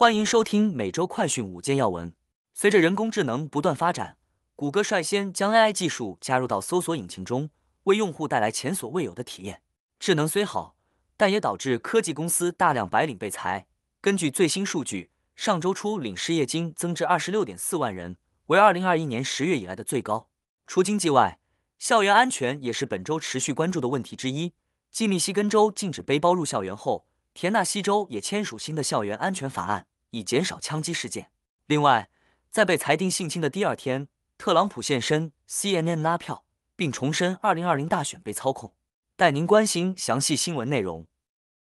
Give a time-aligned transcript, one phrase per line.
[0.00, 2.14] 欢迎收听每周快讯五件要闻。
[2.54, 4.16] 随着人工智能不断发展，
[4.56, 7.50] 谷歌率先将 AI 技术加入到搜索引擎中，
[7.82, 9.60] 为用户带来前所未有的体验。
[9.98, 10.74] 智能虽好，
[11.18, 13.66] 但也导致科技公司大量白领被裁。
[14.00, 20.30] 根据最新数据，上周初领失业金增至二十六点四万人，为二零二一年十月以来的最高。
[20.66, 21.38] 除经济外，
[21.78, 24.54] 校园安全也是本周持续关注的问题之一。
[24.90, 27.04] 继密西根州禁止背包入校园后，
[27.34, 31.30] 田纳西州也签署新的校园安全法案，以减少枪击事件。
[31.66, 32.08] 另外，
[32.50, 36.44] 在被裁定性侵的第二天，特朗普现身 CNN 拉票，
[36.76, 38.72] 并重申2020大选被操控。
[39.16, 41.06] 带您关心详细新闻内容。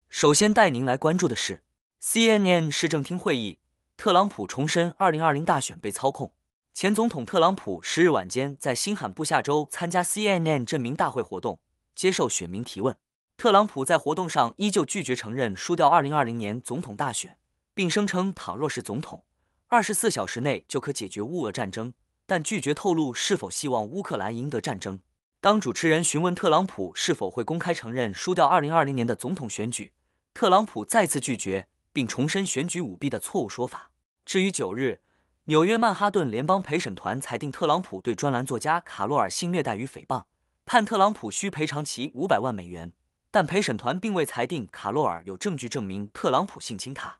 [0.09, 1.63] 首先带您来关注的是
[2.01, 3.59] CNN 市政厅会议，
[3.97, 6.33] 特朗普重申2020大选被操控。
[6.73, 11.59] 前总统特朗普十日晚间在新罕布夏州参加 CNN 证明大会活动，
[11.93, 12.95] 接受选民提问。
[13.35, 17.37] 特朗普在活动上依旧拒绝承认输掉2020年总统大选，
[17.73, 19.23] 并声称倘若是总统，
[19.67, 21.93] 二十四小时内就可解决乌俄战争，
[22.25, 24.99] 但拒绝透露是否希望乌克兰赢得战争。
[25.39, 29.93] 当主持人询问特朗普是否会公开承认输掉2020年的总统选举，
[30.33, 33.89] 特朗普再次拒绝，并重申选举舞弊的错误说法。
[34.25, 35.01] 至于九日，
[35.45, 40.25] 纽约曼哈顿联邦陪审团裁定特朗普对专栏作家卡洛尔性虐待与诽谤，
[40.65, 42.93] 判特朗普需赔偿其五百万美元。
[43.31, 47.17] 但陪审团并未裁定卡洛尔有证据证明特朗普性侵他。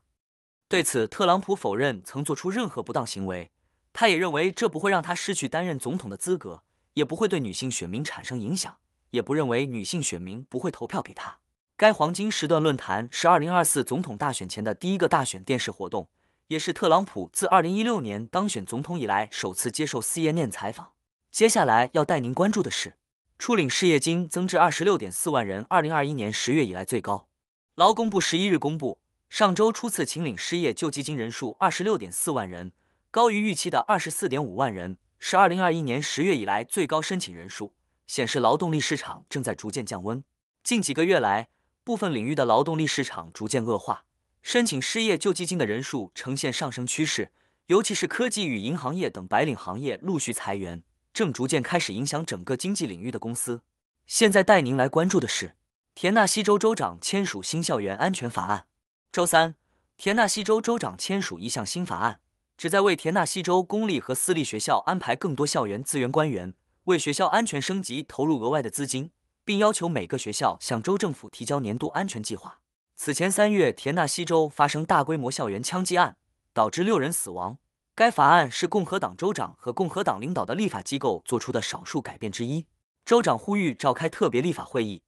[0.72, 3.50] 对此，特朗普否认曾做出任何不当行为。
[3.92, 6.62] 他也认为这不会让他失去担任总统的资格，
[6.94, 8.74] 也不会对女性选民产生影响，
[9.10, 11.40] 也不认为女性选民不会投票给他。
[11.76, 16.08] 该黄金时段论坛是二零二四总统大选前的第一个大选电视活动，
[16.48, 20.92] 也是特朗普自二零一六年当选总统以来首次接受 CNN 采访。
[21.30, 22.94] 接下来要带您关注的是。
[23.38, 27.28] 初领失业金增至二十六点四万人，二零二一年十月以来最高。
[27.74, 28.98] 劳工部十一日公布，
[29.32, 32.70] 上周初次请领失业救济金人数二十六点四万人，
[33.10, 37.72] 高于预期的二十四点五万人，是二零二一年十月以来最高申请人数，
[38.06, 40.22] 显示劳动力市场正在逐渐降温。
[40.62, 41.48] 近几个月来，
[41.82, 44.04] 部分领域的劳动力市场逐渐恶化，
[44.42, 47.30] 申请失业救济金的人数呈现上升趋势，
[47.68, 50.82] 尤其是科技与银行业等白领行业陆续裁员。
[51.14, 53.62] 正逐渐开始影响整个经济领域的公司。
[54.06, 55.54] 现在带您来关注的是，
[55.94, 58.66] 田纳西州州长签署新校园安全法案。
[59.12, 59.56] 周三，
[59.98, 62.20] 田纳西州州长签署一项新法案，
[62.56, 69.10] 旨在为田纳西州公立和私立学校安排更多校园资源官员，为学校安全升级投入额外的资金，
[69.44, 72.60] 并要求每个学校向州政府提交年度安全计划。
[72.96, 76.16] 此前三月，田纳西州发生大规模校园枪击案，
[76.54, 77.58] 导致六人死亡。
[77.94, 82.64] 该法案是共和党州长和共和党领导的立法机构做出的少数改变之一。
[83.04, 85.02] 州长呼吁召开特别立法会议，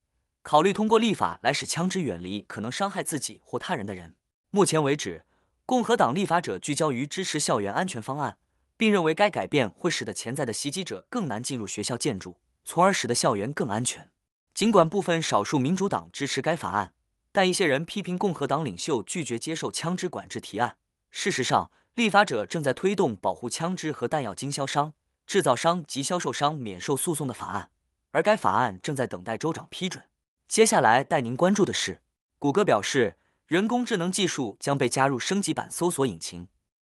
[0.45, 4.15] 考虑通过立法来使枪支远离可能伤害自己或他人的人。
[4.51, 5.25] 目前为止，
[5.65, 8.37] 共和党立法者聚焦于支持校园安全方案，
[8.77, 14.11] 并认为该改变会使得潜在的袭击者更难进入学校建筑，从而使得校园更安全。
[14.53, 16.93] 尽管部分少数民主党支持该法案，
[17.33, 20.77] 但一些人批评共和党领袖拒绝接受枪支管制提案。
[21.11, 24.93] 事实上，立法者正在推动保护枪支和弹药经销商、
[25.27, 27.71] 制造商及销售商免受诉讼的法案，
[28.11, 30.05] 而该法案正在等待州长批准。
[30.47, 32.01] 接下来带您关注的是，
[32.39, 33.17] 谷歌表示
[33.47, 36.49] 人工智能技术将被加入升级版搜索引擎。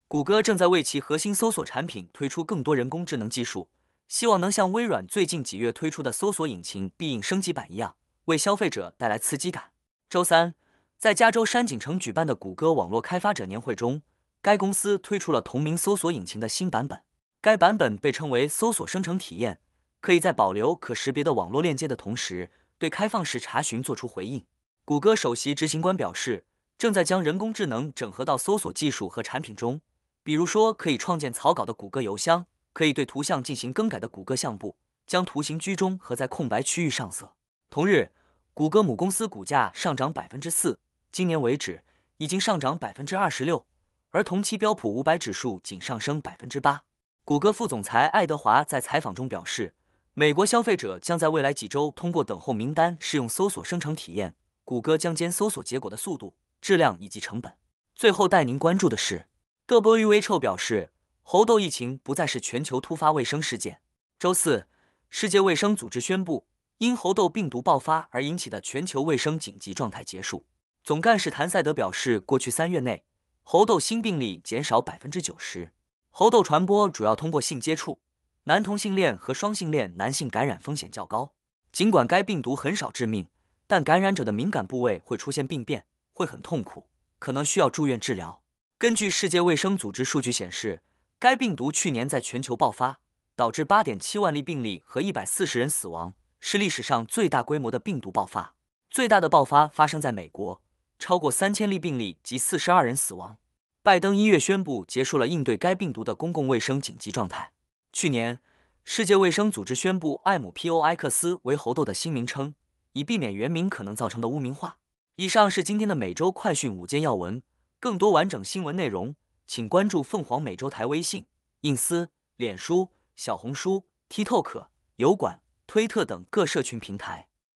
[0.09, 3.69] 谷歌正在为其核心搜索产品推出更多人工智能技术，
[4.09, 7.95] 希望能像微软最近几月推出的搜索引擎必应升级版一样，
[8.27, 9.71] 为消费者带来刺激感。
[10.11, 10.55] 周三，
[10.99, 14.03] 在加州山景城举办的谷歌网络开发者年会中。
[14.41, 17.01] 该公司推出了同名搜索引擎的新版本，
[17.41, 19.61] 该版本被称为搜索生成体验，
[20.01, 22.51] 可以在保留可识别的网络链接的同时，
[22.83, 24.45] 对开放式查询做出回应。
[24.85, 26.45] 谷歌首席执行官表示，
[26.77, 29.81] 正在将人工智能整合到搜索技术和产品中，
[30.25, 34.75] 比如说可以创建草稿的谷歌邮箱，可以对图像进行更改的谷歌相簿，
[35.07, 37.33] 将图形居中和在空白区域上色。
[37.71, 38.11] 同日，
[38.53, 40.81] 谷歌母公司股价上涨百分之四，
[41.13, 41.85] 今年为止
[42.17, 43.65] 已经上涨百分之二十六。
[44.11, 46.83] 而同期标普五百指数仅上升百分之八。
[47.25, 49.73] 谷歌副总裁爱德华在采访中表示，
[50.15, 54.35] 美国消费者将在未来几周通过等候名单试用搜索生成体验。
[54.63, 57.55] 谷歌将监搜索结果的速度、质量以及成本。
[57.95, 59.27] 最后带您关注的是
[59.67, 60.93] ，WHO 表示，
[61.23, 63.81] 猴痘疫情不再是全球突发卫生事件。
[64.19, 64.67] 周四，
[65.09, 70.45] 世界卫生组织宣布，因猴痘病毒爆发而引起的全球卫生紧急状态结束。
[70.85, 73.03] 总干事谭赛德表示，过去三月内。
[73.43, 75.73] 猴痘新病例减少百分之九十。
[76.11, 77.99] 猴痘传播主要通过性接触，
[78.45, 81.33] 男同性恋和双性恋男性感染风险较高。
[81.71, 83.29] 尽管该病毒很少致命，
[83.69, 86.89] 但感染者的敏感部位会出现病变，会很痛苦，
[87.21, 88.43] 可能需要住院治疗。
[88.77, 90.83] 根据世界卫生组织数据显示，
[91.21, 92.99] 该病毒去年在全球爆发，
[93.37, 98.55] 导致8.7万例病例和140人死亡，是历史上最大规模的病毒爆发。
[98.91, 100.61] 最大的爆发发生在美国，
[100.99, 103.39] 超过3000例病例及42人死亡。
[103.85, 107.53] 拜登一月宣布结束了应对该病毒的公共卫生紧急状态。
[107.93, 108.41] 去年，
[108.85, 112.55] 世界卫生组织宣布艾姆 P O 埃克斯为猴痘的新名称，
[112.95, 114.79] 以避免原名可能造成的污名化。
[115.17, 117.43] 以上是今天的每周快讯五件要闻，
[117.79, 119.15] 更多完整新闻内容，
[119.47, 121.27] 请关注凤凰美洲台微信、
[121.61, 127.29] 隐私、脸书、小红书、TikTok、油管、推特等各社群平台。